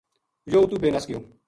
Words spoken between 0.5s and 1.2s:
یوہ اُتو بے نَس گیو